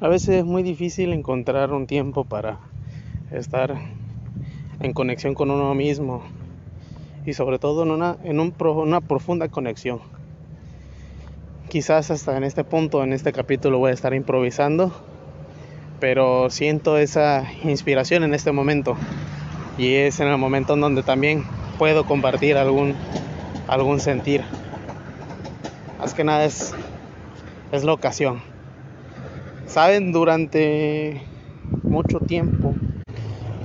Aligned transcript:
A 0.00 0.06
veces 0.06 0.28
es 0.28 0.44
muy 0.44 0.62
difícil 0.62 1.12
encontrar 1.12 1.72
un 1.72 1.88
tiempo 1.88 2.22
para 2.22 2.60
estar 3.32 3.74
en 4.78 4.92
conexión 4.92 5.34
con 5.34 5.50
uno 5.50 5.74
mismo 5.74 6.22
y 7.26 7.32
sobre 7.32 7.58
todo 7.58 7.82
en 7.82 7.90
una, 7.90 9.00
profunda 9.00 9.48
conexión. 9.48 9.98
Quizás 11.68 12.12
hasta 12.12 12.36
en 12.36 12.44
este 12.44 12.62
punto, 12.62 13.02
en 13.02 13.12
este 13.12 13.32
capítulo 13.32 13.78
voy 13.78 13.90
a 13.90 13.94
estar 13.94 14.14
improvisando, 14.14 14.92
pero 15.98 16.48
siento 16.48 16.96
esa 16.96 17.44
inspiración 17.64 18.22
en 18.22 18.34
este 18.34 18.52
momento 18.52 18.96
y 19.78 19.94
es 19.94 20.20
en 20.20 20.28
el 20.28 20.38
momento 20.38 20.74
en 20.74 20.80
donde 20.80 21.02
también 21.02 21.42
puedo 21.76 22.06
compartir 22.06 22.56
algún, 22.56 22.94
algún 23.66 23.98
sentir. 23.98 24.44
Más 25.98 26.14
que 26.14 26.22
nada 26.22 26.44
es, 26.44 26.72
es 27.72 27.82
la 27.82 27.94
ocasión. 27.94 28.57
Saben, 29.68 30.12
durante 30.12 31.20
mucho 31.82 32.20
tiempo 32.20 32.74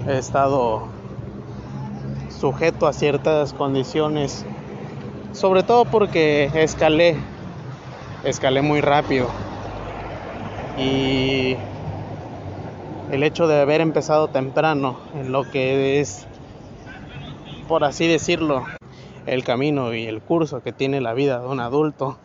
he 0.05 0.17
estado 0.17 0.89
sujeto 2.29 2.87
a 2.87 2.93
ciertas 2.93 3.53
condiciones, 3.53 4.45
sobre 5.31 5.63
todo 5.63 5.85
porque 5.85 6.51
escalé, 6.55 7.15
escalé 8.25 8.61
muy 8.61 8.81
rápido. 8.81 9.29
Y 10.77 11.55
el 13.09 13.23
hecho 13.23 13.47
de 13.47 13.61
haber 13.61 13.79
empezado 13.79 14.27
temprano 14.27 14.99
en 15.15 15.31
lo 15.31 15.49
que 15.49 16.01
es, 16.01 16.27
por 17.69 17.85
así 17.85 18.09
decirlo, 18.09 18.65
el 19.25 19.45
camino 19.45 19.93
y 19.93 20.05
el 20.05 20.19
curso 20.19 20.61
que 20.61 20.73
tiene 20.73 20.99
la 20.99 21.13
vida 21.13 21.39
de 21.39 21.47
un 21.47 21.61
adulto, 21.61 22.17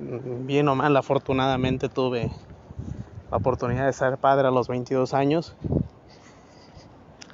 bien 0.00 0.66
o 0.68 0.74
mal, 0.74 0.96
afortunadamente 0.96 1.88
tuve 1.88 2.30
la 3.30 3.36
oportunidad 3.36 3.86
de 3.86 3.92
ser 3.92 4.16
padre 4.18 4.48
a 4.48 4.50
los 4.50 4.66
22 4.66 5.12
años 5.12 5.54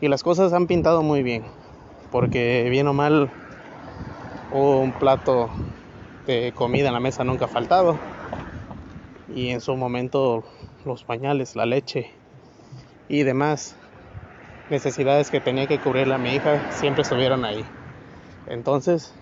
y 0.00 0.08
las 0.08 0.22
cosas 0.22 0.52
han 0.52 0.66
pintado 0.66 1.02
muy 1.02 1.22
bien, 1.22 1.46
porque 2.10 2.68
bien 2.68 2.88
o 2.88 2.92
mal 2.92 3.30
un 4.50 4.92
plato 4.92 5.50
de 6.26 6.52
comida 6.54 6.88
en 6.88 6.94
la 6.94 7.00
mesa 7.00 7.24
nunca 7.24 7.44
ha 7.44 7.48
faltado 7.48 8.00
y 9.28 9.50
en 9.50 9.60
su 9.60 9.76
momento 9.76 10.44
los 10.84 11.04
pañales, 11.04 11.54
la 11.54 11.66
leche 11.66 12.10
y 13.08 13.22
demás 13.22 13.76
necesidades 14.68 15.30
que 15.30 15.40
tenía 15.40 15.68
que 15.68 15.78
cubrir 15.78 16.12
a 16.12 16.18
mi 16.18 16.34
hija 16.34 16.68
siempre 16.72 17.02
estuvieron 17.02 17.44
ahí. 17.44 17.64
Entonces, 18.46 19.14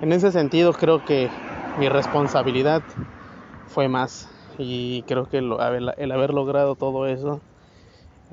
en 0.00 0.12
ese 0.12 0.30
sentido 0.30 0.72
creo 0.72 1.04
que 1.04 1.30
mi 1.76 1.88
responsabilidad 1.88 2.82
fue 3.66 3.88
más 3.88 4.28
y 4.58 5.02
creo 5.02 5.28
que 5.28 5.38
el, 5.38 5.52
haber 6.12 6.32
logrado 6.32 6.76
todo 6.76 7.06
eso 7.06 7.40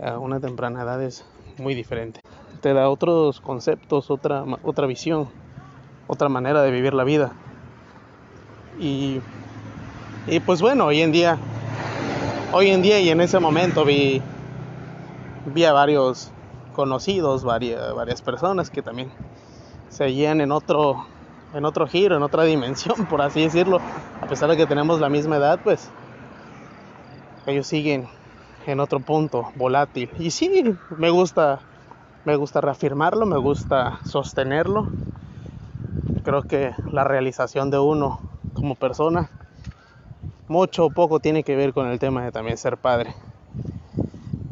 a 0.01 0.19
una 0.19 0.39
temprana 0.39 0.83
edad 0.83 1.01
es 1.01 1.25
muy 1.57 1.73
diferente. 1.73 2.21
Te 2.61 2.73
da 2.73 2.89
otros 2.89 3.41
conceptos, 3.41 4.11
otra, 4.11 4.43
otra 4.63 4.85
visión, 4.85 5.29
otra 6.07 6.29
manera 6.29 6.61
de 6.61 6.71
vivir 6.71 6.93
la 6.93 7.03
vida. 7.03 7.31
Y, 8.79 9.19
y 10.27 10.39
pues 10.41 10.61
bueno, 10.61 10.85
hoy 10.85 11.01
en 11.01 11.11
día, 11.11 11.37
hoy 12.53 12.69
en 12.69 12.81
día 12.81 12.99
y 12.99 13.09
en 13.09 13.21
ese 13.21 13.39
momento 13.39 13.83
vi, 13.83 14.21
vi 15.47 15.65
a 15.65 15.73
varios 15.73 16.31
conocidos, 16.73 17.43
varias, 17.43 17.93
varias 17.95 18.21
personas 18.21 18.69
que 18.69 18.81
también 18.81 19.09
seguían 19.89 20.41
en 20.41 20.51
otro 20.51 21.05
en 21.53 21.65
otro 21.65 21.87
giro, 21.87 22.15
en 22.15 22.23
otra 22.23 22.43
dimensión, 22.45 23.05
por 23.07 23.21
así 23.21 23.41
decirlo. 23.41 23.81
A 24.21 24.27
pesar 24.27 24.49
de 24.49 24.57
que 24.57 24.67
tenemos 24.67 24.99
la 24.99 25.09
misma 25.09 25.37
edad, 25.37 25.59
pues 25.63 25.89
ellos 27.45 27.67
siguen 27.67 28.07
en 28.65 28.79
otro 28.79 28.99
punto 28.99 29.51
volátil. 29.55 30.09
Y 30.17 30.31
sí, 30.31 30.63
me 30.97 31.09
gusta, 31.09 31.59
me 32.23 32.35
gusta 32.35 32.61
reafirmarlo, 32.61 33.25
me 33.25 33.37
gusta 33.37 33.99
sostenerlo. 34.05 34.87
Creo 36.23 36.43
que 36.43 36.73
la 36.91 37.03
realización 37.03 37.71
de 37.71 37.79
uno 37.79 38.19
como 38.53 38.75
persona, 38.75 39.29
mucho 40.47 40.85
o 40.85 40.89
poco 40.91 41.19
tiene 41.19 41.43
que 41.43 41.55
ver 41.55 41.73
con 41.73 41.87
el 41.87 41.97
tema 41.97 42.23
de 42.23 42.31
también 42.31 42.57
ser 42.57 42.77
padre. 42.77 43.15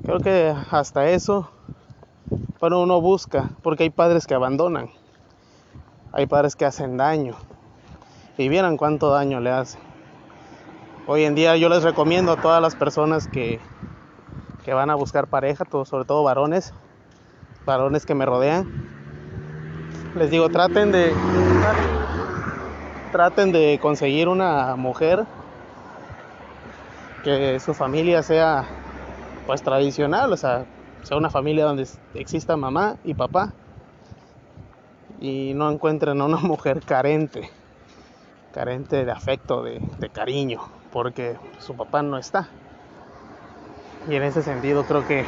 Creo 0.03 0.19
que 0.19 0.55
hasta 0.71 1.09
eso, 1.09 1.51
bueno, 2.59 2.81
uno 2.81 2.99
busca, 3.01 3.51
porque 3.61 3.83
hay 3.83 3.89
padres 3.91 4.25
que 4.25 4.33
abandonan 4.33 4.89
hay 6.11 6.25
padres 6.25 6.55
que 6.55 6.65
hacen 6.65 6.97
daño. 6.97 7.35
Y 8.37 8.49
vieran 8.49 8.77
cuánto 8.77 9.09
daño 9.09 9.39
le 9.39 9.51
hacen. 9.51 9.81
Hoy 11.07 11.23
en 11.23 11.35
día 11.35 11.57
yo 11.57 11.69
les 11.69 11.83
recomiendo 11.83 12.31
a 12.31 12.41
todas 12.41 12.61
las 12.61 12.75
personas 12.75 13.27
que, 13.27 13.59
que 14.63 14.73
van 14.73 14.89
a 14.89 14.95
buscar 14.95 15.27
pareja, 15.27 15.65
sobre 15.85 16.05
todo 16.05 16.23
varones, 16.23 16.73
varones 17.65 18.05
que 18.05 18.15
me 18.15 18.25
rodean. 18.25 18.67
Les 20.15 20.31
digo, 20.31 20.49
traten 20.49 20.91
de 20.91 21.13
traten 23.11 23.51
de 23.51 23.79
conseguir 23.81 24.27
una 24.27 24.75
mujer 24.75 25.25
que 27.23 27.59
su 27.59 27.73
familia 27.73 28.21
sea 28.23 28.65
pues 29.47 29.63
tradicional, 29.63 30.31
o 30.31 30.37
sea, 30.37 30.65
sea 31.03 31.17
una 31.17 31.29
familia 31.29 31.65
donde 31.65 31.87
exista 32.13 32.55
mamá 32.55 32.97
y 33.03 33.15
papá 33.15 33.51
y 35.21 35.53
no 35.53 35.69
encuentren 35.69 36.21
a 36.21 36.25
una 36.25 36.37
mujer 36.41 36.81
carente, 36.81 37.49
carente 38.53 39.05
de 39.05 39.11
afecto, 39.11 39.63
de, 39.63 39.81
cariño, 40.11 40.61
porque 40.91 41.37
su 41.59 41.75
papá 41.75 42.01
no 42.01 42.17
está. 42.17 42.47
Y 44.07 44.15
en 44.15 44.23
ese 44.23 44.41
sentido 44.41 44.85
creo 44.85 45.05
que 45.05 45.25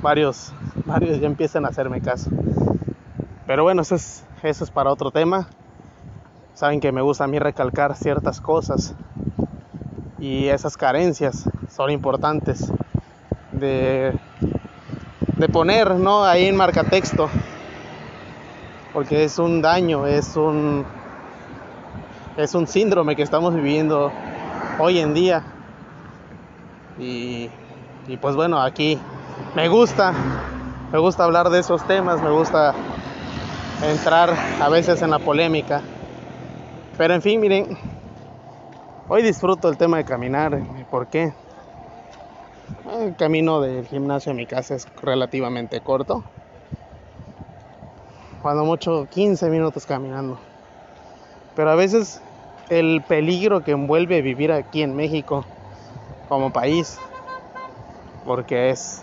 varios, 0.00 0.52
varios 0.86 1.20
ya 1.20 1.26
empiezan 1.26 1.64
a 1.64 1.68
hacerme 1.68 2.00
caso. 2.00 2.30
Pero 3.46 3.64
bueno, 3.64 3.82
eso 3.82 3.96
es, 3.96 4.24
eso 4.42 4.64
es 4.64 4.70
para 4.70 4.90
otro 4.90 5.10
tema. 5.10 5.48
Saben 6.54 6.80
que 6.80 6.92
me 6.92 7.02
gusta 7.02 7.24
a 7.24 7.26
mí 7.26 7.38
recalcar 7.38 7.96
ciertas 7.96 8.40
cosas 8.40 8.94
y 10.20 10.46
esas 10.46 10.76
carencias 10.76 11.48
son 11.68 11.90
importantes 11.90 12.70
de, 13.50 14.12
de 15.36 15.48
poner 15.48 15.96
¿no? 15.96 16.24
ahí 16.24 16.46
en 16.46 16.56
marcatexto 16.56 17.28
porque 18.92 19.24
es 19.24 19.38
un 19.38 19.62
daño, 19.62 20.06
es 20.06 20.36
un, 20.36 20.84
es 22.36 22.54
un 22.54 22.66
síndrome 22.66 23.16
que 23.16 23.22
estamos 23.22 23.54
viviendo 23.54 24.12
hoy 24.78 24.98
en 24.98 25.14
día. 25.14 25.42
Y, 26.98 27.48
y 28.06 28.16
pues 28.18 28.36
bueno, 28.36 28.60
aquí 28.60 28.98
me 29.54 29.68
gusta, 29.68 30.12
me 30.92 30.98
gusta 30.98 31.24
hablar 31.24 31.48
de 31.50 31.60
esos 31.60 31.86
temas, 31.86 32.22
me 32.22 32.30
gusta 32.30 32.74
entrar 33.82 34.30
a 34.60 34.68
veces 34.68 35.00
en 35.02 35.10
la 35.10 35.18
polémica. 35.18 35.80
Pero 36.98 37.14
en 37.14 37.22
fin, 37.22 37.40
miren, 37.40 37.78
hoy 39.08 39.22
disfruto 39.22 39.68
el 39.70 39.78
tema 39.78 39.96
de 39.96 40.04
caminar. 40.04 40.58
¿Por 40.90 41.06
qué? 41.06 41.32
El 43.00 43.16
camino 43.16 43.60
del 43.62 43.86
gimnasio 43.86 44.32
a 44.32 44.34
mi 44.34 44.44
casa 44.44 44.74
es 44.74 44.86
relativamente 45.00 45.80
corto 45.80 46.24
cuando 48.42 48.64
mucho 48.64 49.06
15 49.08 49.48
minutos 49.48 49.86
caminando. 49.86 50.38
Pero 51.54 51.70
a 51.70 51.76
veces 51.76 52.20
el 52.68 53.02
peligro 53.06 53.62
que 53.62 53.70
envuelve 53.70 54.20
vivir 54.20 54.50
aquí 54.52 54.82
en 54.82 54.96
México 54.96 55.44
como 56.28 56.52
país, 56.52 56.98
porque 58.26 58.70
es, 58.70 59.02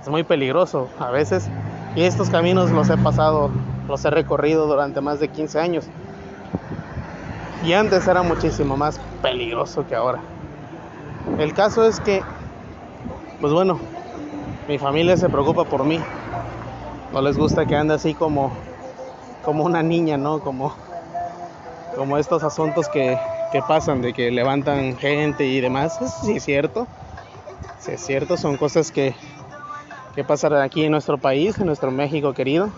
es 0.00 0.08
muy 0.08 0.22
peligroso 0.22 0.88
a 0.98 1.10
veces. 1.10 1.48
Y 1.94 2.02
estos 2.02 2.30
caminos 2.30 2.70
los 2.70 2.88
he 2.88 2.96
pasado, 2.96 3.50
los 3.88 4.04
he 4.04 4.10
recorrido 4.10 4.66
durante 4.66 5.00
más 5.00 5.20
de 5.20 5.28
15 5.28 5.60
años. 5.60 5.88
Y 7.62 7.72
antes 7.72 8.06
era 8.06 8.22
muchísimo 8.22 8.76
más 8.76 9.00
peligroso 9.22 9.86
que 9.86 9.94
ahora. 9.94 10.20
El 11.38 11.52
caso 11.52 11.84
es 11.84 12.00
que, 12.00 12.22
pues 13.40 13.52
bueno, 13.52 13.78
mi 14.68 14.78
familia 14.78 15.16
se 15.16 15.28
preocupa 15.28 15.64
por 15.64 15.84
mí 15.84 16.00
no 17.16 17.22
les 17.22 17.38
gusta 17.38 17.64
que 17.64 17.74
ande 17.74 17.94
así 17.94 18.12
como, 18.12 18.52
como 19.42 19.64
una 19.64 19.82
niña, 19.82 20.18
¿no? 20.18 20.40
Como, 20.40 20.74
como 21.94 22.18
estos 22.18 22.42
asuntos 22.42 22.90
que, 22.90 23.18
que 23.50 23.62
pasan 23.62 24.02
de 24.02 24.12
que 24.12 24.30
levantan 24.30 24.98
gente 24.98 25.46
y 25.46 25.62
demás. 25.62 25.98
sí 26.22 26.36
es 26.36 26.44
cierto. 26.44 26.86
Sí 27.78 27.92
es 27.92 28.04
cierto, 28.04 28.36
son 28.36 28.58
cosas 28.58 28.92
que, 28.92 29.14
que 30.14 30.24
pasan 30.24 30.52
aquí 30.56 30.84
en 30.84 30.90
nuestro 30.90 31.16
país, 31.16 31.58
en 31.58 31.64
nuestro 31.64 31.90
México 31.90 32.34
querido. 32.34 32.68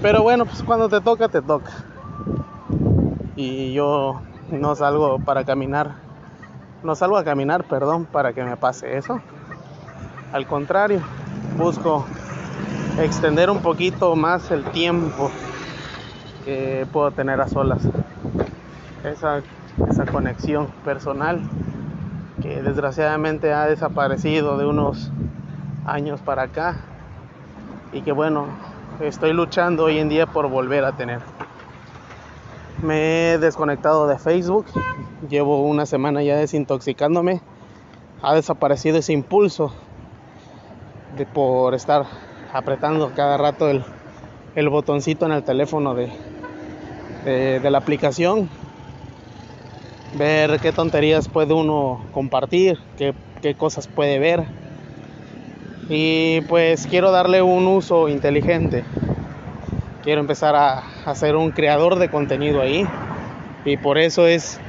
Pero 0.00 0.22
bueno, 0.22 0.46
pues 0.46 0.62
cuando 0.62 0.88
te 0.88 1.00
toca, 1.00 1.28
te 1.28 1.42
toca. 1.42 1.72
Y 3.34 3.72
yo 3.72 4.20
no 4.52 4.76
salgo 4.76 5.18
para 5.18 5.42
caminar, 5.42 5.96
no 6.84 6.94
salgo 6.94 7.16
a 7.16 7.24
caminar, 7.24 7.64
perdón, 7.64 8.04
para 8.04 8.32
que 8.32 8.44
me 8.44 8.56
pase 8.56 8.96
eso. 8.96 9.20
Al 10.32 10.46
contrario, 10.46 11.00
busco 11.56 12.06
extender 12.98 13.50
un 13.50 13.60
poquito 13.60 14.14
más 14.14 14.50
el 14.50 14.64
tiempo 14.64 15.30
que 16.44 16.86
puedo 16.92 17.10
tener 17.10 17.40
a 17.40 17.48
solas. 17.48 17.82
Esa 19.04 19.42
conexión 20.10 20.68
personal 20.84 21.40
que 22.40 22.62
desgraciadamente 22.62 23.52
ha 23.52 23.66
desaparecido 23.66 24.58
de 24.58 24.66
unos 24.66 25.10
años 25.86 26.20
para 26.20 26.42
acá 26.42 26.76
y 27.92 28.02
que 28.02 28.12
bueno, 28.12 28.46
estoy 29.00 29.32
luchando 29.32 29.84
hoy 29.84 29.98
en 29.98 30.08
día 30.08 30.26
por 30.26 30.48
volver 30.48 30.84
a 30.84 30.92
tener. 30.92 31.20
Me 32.82 33.32
he 33.32 33.38
desconectado 33.38 34.06
de 34.06 34.18
Facebook, 34.18 34.66
llevo 35.28 35.62
una 35.62 35.86
semana 35.86 36.22
ya 36.22 36.36
desintoxicándome, 36.36 37.40
ha 38.22 38.34
desaparecido 38.34 38.98
ese 38.98 39.12
impulso 39.12 39.72
de 41.16 41.24
por 41.26 41.74
estar 41.74 42.04
apretando 42.54 43.10
cada 43.16 43.36
rato 43.36 43.68
el, 43.68 43.84
el 44.54 44.68
botoncito 44.68 45.26
en 45.26 45.32
el 45.32 45.42
teléfono 45.42 45.94
de, 45.94 46.08
la 47.68 47.78
aplicación, 47.78 48.48
ver 50.16 50.60
qué 50.60 50.70
tonterías 50.70 51.28
puede 51.28 51.52
uno 51.52 52.00
compartir, 52.12 52.78
qué, 52.96 53.12
qué 53.42 53.56
cosas 53.56 53.88
puede 53.88 54.20
ver. 54.20 54.44
Y 55.88 56.42
pues 56.42 56.86
quiero 56.86 57.10
darle 57.10 57.42
un 57.42 57.66
uso 57.66 58.08
inteligente. 58.08 58.84
Quiero 60.04 60.20
empezar 60.20 60.54
a, 60.54 60.84
a 61.04 61.14
ser 61.16 61.34
un 61.34 61.50
creador 61.50 61.98
de 61.98 62.08
contenido 62.08 62.62
ahí. 62.62 62.86
Y 63.64 63.78
por 63.78 63.98
eso 63.98 64.28
es 64.28 64.60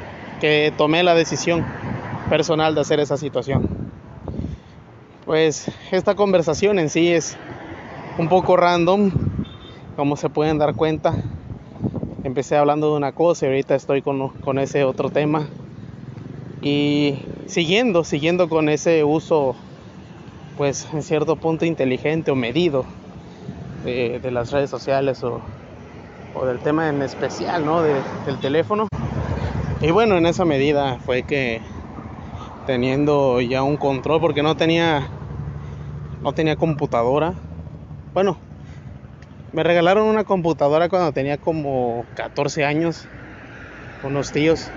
que 0.41 0.73
tomé 0.75 1.03
la 1.03 1.13
decisión 1.13 1.63
personal 2.29 2.73
de 2.73 2.81
hacer 2.81 2.99
esa 2.99 3.17
situación. 3.17 3.69
Pues 5.25 5.69
esta 5.91 6.15
conversación 6.15 6.79
en 6.79 6.89
sí 6.89 7.11
es 7.11 7.37
un 8.17 8.29
poco 8.29 8.55
random, 8.55 9.11
como 9.95 10.15
se 10.15 10.29
pueden 10.29 10.57
dar 10.57 10.75
cuenta. 10.75 11.13
Empecé 12.23 12.55
hablando 12.55 12.91
de 12.91 12.97
una 12.97 13.11
cosa 13.11 13.45
y 13.45 13.49
ahorita 13.49 13.75
estoy 13.75 14.01
con, 14.01 14.29
con 14.29 14.57
ese 14.57 14.83
otro 14.83 15.09
tema. 15.09 15.47
Y 16.61 17.19
siguiendo, 17.45 18.03
siguiendo 18.03 18.49
con 18.49 18.69
ese 18.69 19.03
uso, 19.03 19.55
pues 20.57 20.87
en 20.93 21.03
cierto 21.03 21.35
punto 21.35 21.65
inteligente 21.65 22.31
o 22.31 22.35
medido 22.35 22.85
de, 23.83 24.19
de 24.19 24.31
las 24.31 24.51
redes 24.51 24.69
sociales 24.69 25.23
o, 25.23 25.41
o, 26.33 26.45
del 26.45 26.59
tema 26.59 26.89
en 26.89 27.01
especial, 27.01 27.65
¿no? 27.65 27.81
De, 27.81 27.93
del 28.25 28.39
teléfono. 28.39 28.87
Y 29.81 29.91
bueno, 29.91 30.17
en 30.17 30.25
esa 30.25 30.45
medida 30.45 30.97
fue 31.05 31.23
que 31.23 31.61
teniendo 32.65 33.41
ya 33.41 33.61
un 33.61 33.77
control 33.77 34.21
porque 34.21 34.41
no 34.41 34.55
tenía 34.55 35.07
no 36.23 36.33
tenía 36.33 36.55
computadora. 36.55 37.35
Bueno, 38.15 38.37
me 39.51 39.61
regalaron 39.61 40.07
una 40.07 40.23
computadora 40.23 40.87
cuando 40.87 41.11
tenía 41.11 41.37
como 41.37 42.05
14 42.15 42.63
años 42.63 43.09
unos 44.03 44.31
tíos, 44.31 44.71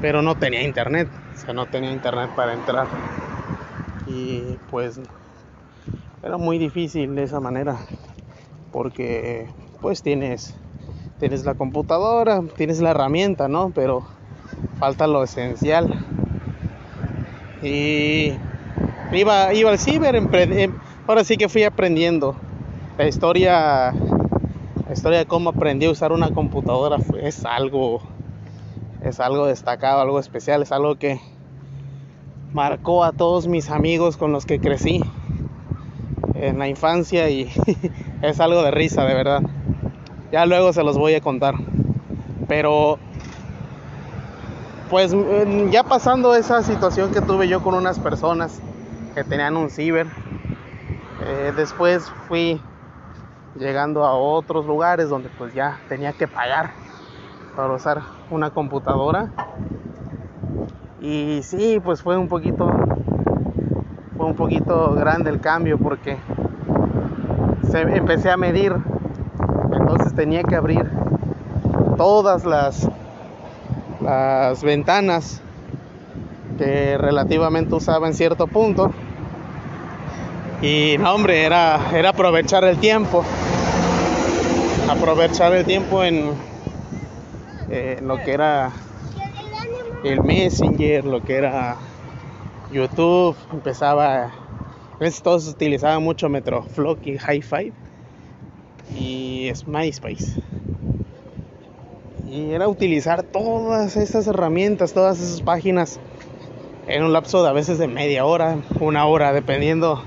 pero 0.00 0.22
no 0.22 0.36
tenía 0.36 0.62
internet, 0.62 1.08
o 1.34 1.36
sea, 1.36 1.52
no 1.52 1.66
tenía 1.66 1.90
internet 1.90 2.30
para 2.36 2.54
entrar. 2.54 2.86
Y 4.06 4.56
pues 4.70 5.00
era 6.22 6.38
muy 6.38 6.58
difícil 6.58 7.16
de 7.16 7.24
esa 7.24 7.40
manera 7.40 7.76
porque 8.72 9.48
pues 9.82 10.00
tienes 10.00 10.54
tienes 11.18 11.44
la 11.44 11.54
computadora, 11.54 12.40
tienes 12.56 12.80
la 12.80 12.92
herramienta, 12.92 13.48
¿no? 13.48 13.72
Pero 13.74 14.06
falta 14.78 15.08
lo 15.08 15.24
esencial. 15.24 15.92
Y 17.64 18.32
iba, 19.12 19.52
iba 19.54 19.70
al 19.72 19.78
ciber, 19.80 20.14
em, 20.14 20.72
ahora 21.08 21.24
sí 21.24 21.36
que 21.36 21.48
fui 21.48 21.64
aprendiendo. 21.64 22.36
La 23.00 23.08
historia, 23.08 23.94
historia 24.92 25.20
de 25.20 25.26
cómo 25.26 25.48
aprendí 25.48 25.86
a 25.86 25.90
usar 25.90 26.12
una 26.12 26.32
computadora 26.32 26.98
es 27.22 27.46
algo, 27.46 28.02
es 29.02 29.20
algo 29.20 29.46
destacado, 29.46 30.02
algo 30.02 30.20
especial, 30.20 30.60
es 30.60 30.70
algo 30.70 30.96
que 30.96 31.18
marcó 32.52 33.02
a 33.02 33.12
todos 33.12 33.46
mis 33.46 33.70
amigos 33.70 34.18
con 34.18 34.32
los 34.32 34.44
que 34.44 34.60
crecí 34.60 35.02
en 36.34 36.58
la 36.58 36.68
infancia 36.68 37.30
y 37.30 37.50
es 38.22 38.38
algo 38.38 38.62
de 38.62 38.70
risa, 38.70 39.02
de 39.06 39.14
verdad. 39.14 39.42
Ya 40.30 40.44
luego 40.44 40.74
se 40.74 40.82
los 40.82 40.98
voy 40.98 41.14
a 41.14 41.22
contar. 41.22 41.54
Pero 42.48 42.98
pues 44.90 45.16
ya 45.70 45.84
pasando 45.84 46.34
esa 46.34 46.62
situación 46.62 47.12
que 47.12 47.22
tuve 47.22 47.48
yo 47.48 47.62
con 47.62 47.74
unas 47.74 47.98
personas 47.98 48.60
que 49.14 49.24
tenían 49.24 49.56
un 49.56 49.70
ciber, 49.70 50.06
eh, 51.24 51.54
después 51.56 52.12
fui 52.28 52.60
llegando 53.56 54.04
a 54.04 54.14
otros 54.14 54.66
lugares 54.66 55.08
donde 55.08 55.28
pues 55.36 55.54
ya 55.54 55.80
tenía 55.88 56.12
que 56.12 56.28
pagar 56.28 56.70
para 57.56 57.74
usar 57.74 58.00
una 58.30 58.50
computadora. 58.50 59.30
Y 61.00 61.40
sí, 61.42 61.80
pues 61.82 62.02
fue 62.02 62.16
un 62.16 62.28
poquito 62.28 62.70
fue 64.16 64.26
un 64.26 64.34
poquito 64.34 64.92
grande 64.94 65.30
el 65.30 65.40
cambio 65.40 65.78
porque 65.78 66.18
se, 67.70 67.80
empecé 67.80 68.30
a 68.30 68.36
medir. 68.36 68.74
Entonces 69.72 70.14
tenía 70.14 70.42
que 70.42 70.56
abrir 70.56 70.88
todas 71.96 72.44
las 72.44 72.88
las 74.00 74.62
ventanas 74.62 75.42
que 76.58 76.96
relativamente 76.98 77.74
usaba 77.74 78.06
en 78.06 78.14
cierto 78.14 78.46
punto. 78.46 78.92
Y 80.62 80.96
no, 80.98 81.14
hombre, 81.14 81.44
era, 81.44 81.90
era 81.94 82.10
aprovechar 82.10 82.64
el 82.64 82.78
tiempo. 82.78 83.24
Aprovechar 84.88 85.52
el 85.54 85.64
tiempo 85.64 86.02
en, 86.04 86.32
lo 88.02 88.18
que 88.18 88.32
era 88.32 88.72
el 90.04 90.22
Messenger, 90.22 91.04
lo 91.04 91.22
que 91.22 91.36
era 91.36 91.76
YouTube. 92.72 93.36
Empezaba. 93.52 94.32
Todos 95.22 95.48
utilizaban 95.48 96.02
mucho 96.02 96.28
Metroflog 96.28 96.98
y 97.04 97.12
Hi-Fi. 97.12 97.72
Y 98.98 99.52
MySpace 99.66 100.42
y 102.30 102.52
era 102.52 102.68
utilizar 102.68 103.24
todas 103.24 103.96
esas 103.96 104.26
herramientas, 104.28 104.92
todas 104.92 105.20
esas 105.20 105.42
páginas 105.42 105.98
en 106.86 107.02
un 107.02 107.12
lapso 107.12 107.42
de 107.42 107.48
a 107.48 107.52
veces 107.52 107.78
de 107.78 107.88
media 107.88 108.24
hora, 108.24 108.58
una 108.78 109.06
hora, 109.06 109.32
dependiendo, 109.32 110.02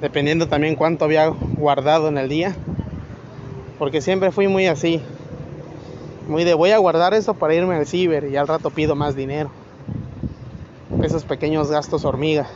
dependiendo 0.00 0.48
también 0.48 0.76
cuánto 0.76 1.04
había 1.04 1.26
guardado 1.28 2.08
en 2.08 2.18
el 2.18 2.28
día. 2.28 2.54
Porque 3.78 4.00
siempre 4.00 4.32
fui 4.32 4.48
muy 4.48 4.66
así, 4.66 5.02
muy 6.28 6.44
de 6.44 6.54
voy 6.54 6.70
a 6.70 6.78
guardar 6.78 7.14
eso 7.14 7.34
para 7.34 7.54
irme 7.54 7.76
al 7.76 7.86
ciber 7.86 8.24
y 8.24 8.36
al 8.36 8.48
rato 8.48 8.70
pido 8.70 8.94
más 8.94 9.14
dinero. 9.14 9.50
Esos 11.02 11.24
pequeños 11.24 11.70
gastos 11.70 12.04
hormiga. 12.04 12.46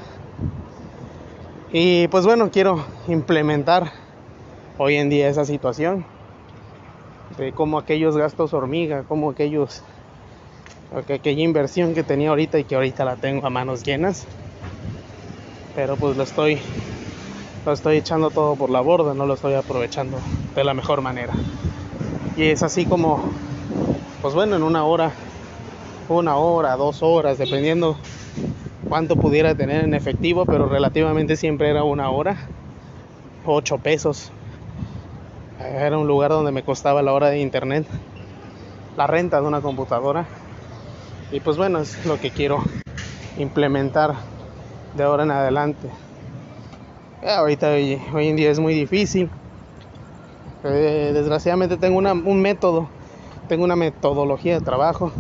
Y 1.73 2.09
pues 2.09 2.25
bueno, 2.25 2.50
quiero 2.50 2.85
implementar 3.07 3.93
hoy 4.79 4.97
en 4.97 5.11
día 5.11 5.29
esa 5.29 5.45
situación 5.45 6.05
como 7.55 7.79
aquellos 7.79 8.17
gastos 8.17 8.53
hormiga, 8.53 9.05
como 9.05 9.31
aquellos 9.31 9.83
aquella 11.09 11.43
inversión 11.43 11.95
que 11.95 12.03
tenía 12.03 12.31
ahorita 12.31 12.59
y 12.59 12.65
que 12.65 12.75
ahorita 12.75 13.05
la 13.05 13.17
tengo 13.17 13.47
a 13.47 13.50
manos 13.50 13.83
llenas. 13.83 14.26
Pero 15.75 15.97
pues 15.97 16.17
lo 16.17 16.25
estoy 16.25 16.61
lo 17.64 17.73
estoy 17.73 17.99
echando 17.99 18.31
todo 18.31 18.57
por 18.57 18.71
la 18.71 18.81
borda, 18.81 19.14
no 19.14 19.26
lo 19.26 19.35
estoy 19.35 19.55
aprovechando 19.55 20.19
de 20.55 20.64
la 20.64 20.75
mejor 20.75 21.02
manera. 21.02 21.35
Y 22.37 22.45
es 22.45 22.62
así 22.62 22.87
como 22.87 23.23
pues 24.23 24.35
bueno, 24.35 24.57
en 24.57 24.62
una 24.62 24.85
hora, 24.85 25.14
una 26.09 26.37
hora, 26.37 26.76
dos 26.76 27.02
horas, 27.02 27.38
dependiendo 27.38 27.99
cuánto 28.88 29.17
pudiera 29.17 29.55
tener 29.55 29.85
en 29.85 29.95
efectivo, 29.95 30.45
pero 30.45 30.67
relativamente 30.67 31.37
siempre 31.37 31.71
era 31.71 31.85
una 31.85 32.11
hora, 32.11 32.37
ocho 33.45 33.79
pesos 33.79 34.31
era 35.59 35.99
un 35.99 36.07
lugar 36.07 36.31
donde 36.31 36.52
me 36.52 36.62
costaba 36.62 37.02
la 37.02 37.12
hora 37.12 37.29
de 37.29 37.40
internet, 37.40 37.87
la 38.97 39.07
renta 39.07 39.40
de 39.40 39.47
una 39.47 39.61
computadora. 39.61 40.26
Y 41.31 41.40
pues 41.40 41.57
bueno, 41.57 41.81
es 41.81 42.05
lo 42.05 42.19
que 42.19 42.31
quiero 42.31 42.62
implementar 43.37 44.17
de 44.95 45.05
ahora 45.05 45.23
en 45.25 45.31
adelante. 45.31 45.90
Ahorita 47.23 47.73
hoy, 47.73 48.00
en 48.15 48.37
día 48.37 48.50
es 48.50 48.59
muy 48.59 48.75
difícil. 48.75 49.31
Eh, 50.65 51.11
desgraciadamente 51.15 51.77
tengo 51.77 51.99
un 51.99 52.43
método, 52.43 52.89
tengo 53.49 53.65
una 53.65 53.77
metodología 53.77 54.59
de 54.59 54.65
trabajo. 54.65 55.12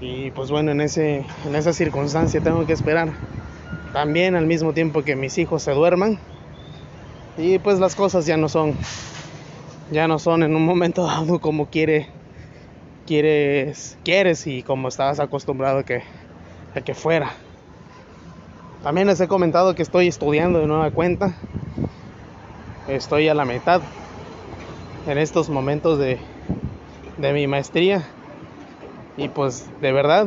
Y 0.00 0.30
pues 0.32 0.50
bueno, 0.50 0.72
en, 0.72 0.80
ese, 0.80 1.24
en 1.46 1.54
esa 1.54 1.72
circunstancia 1.72 2.40
tengo 2.40 2.66
que 2.66 2.72
esperar 2.72 3.12
también 3.92 4.34
al 4.34 4.46
mismo 4.46 4.72
tiempo 4.72 5.02
que 5.02 5.16
mis 5.16 5.38
hijos 5.38 5.62
se 5.62 5.72
duerman. 5.72 6.18
Y 7.38 7.58
pues 7.58 7.78
las 7.78 7.94
cosas 7.94 8.26
ya 8.26 8.36
no 8.36 8.48
son 8.48 8.74
ya 9.90 10.08
no 10.08 10.18
son 10.18 10.42
en 10.42 10.56
un 10.56 10.64
momento 10.64 11.04
dado 11.06 11.38
como 11.38 11.66
quiere, 11.66 12.08
quieres, 13.06 13.98
quieres 14.04 14.46
y 14.46 14.62
como 14.62 14.88
estabas 14.88 15.20
acostumbrado 15.20 15.80
a 15.80 15.82
que, 15.84 16.02
a 16.74 16.80
que 16.80 16.94
fuera. 16.94 17.32
También 18.82 19.06
les 19.06 19.20
he 19.20 19.28
comentado 19.28 19.74
que 19.76 19.82
estoy 19.82 20.08
estudiando 20.08 20.58
de 20.58 20.66
nueva 20.66 20.90
cuenta. 20.90 21.38
Estoy 22.86 23.28
a 23.28 23.34
la 23.34 23.44
mitad 23.44 23.82
en 25.06 25.18
estos 25.18 25.48
momentos 25.48 25.98
de, 25.98 26.20
de 27.16 27.32
mi 27.32 27.46
maestría. 27.46 28.08
Y 29.16 29.28
pues 29.28 29.70
de 29.80 29.92
verdad 29.92 30.26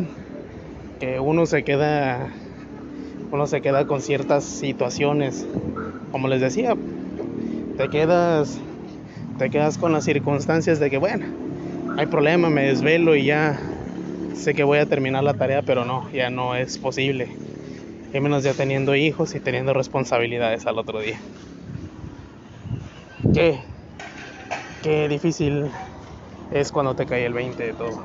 que 0.99 1.19
uno 1.19 1.45
se 1.45 1.63
queda 1.63 2.31
uno 3.31 3.47
se 3.47 3.61
queda 3.61 3.85
con 3.85 4.01
ciertas 4.01 4.45
situaciones, 4.45 5.47
como 6.11 6.27
les 6.27 6.41
decía, 6.41 6.77
te 7.77 7.89
quedas 7.89 8.61
te 9.37 9.49
quedas 9.49 9.77
con 9.77 9.93
las 9.93 10.05
circunstancias 10.05 10.79
de 10.79 10.89
que 10.89 10.97
bueno, 10.97 11.25
hay 11.97 12.07
problema, 12.07 12.49
me 12.49 12.63
desvelo 12.67 13.15
y 13.15 13.25
ya 13.25 13.61
sé 14.33 14.53
que 14.53 14.63
voy 14.63 14.79
a 14.79 14.85
terminar 14.87 15.23
la 15.23 15.35
tarea, 15.35 15.63
pero 15.63 15.85
no, 15.85 16.09
ya 16.11 16.29
no 16.29 16.55
es 16.55 16.77
posible. 16.79 17.44
Y 18.11 18.19
menos 18.19 18.43
ya 18.43 18.55
teniendo 18.55 18.95
hijos 18.95 19.35
y 19.35 19.41
teniendo 19.41 19.71
responsabilidades 19.75 20.65
al 20.65 20.79
otro 20.79 21.01
día. 21.01 21.21
Qué, 23.31 23.59
qué 24.81 25.07
difícil 25.09 25.69
es 26.49 26.71
cuando 26.71 26.95
te 26.95 27.05
cae 27.05 27.25
el 27.25 27.33
20 27.33 27.63
de 27.63 27.73
todo. 27.75 27.97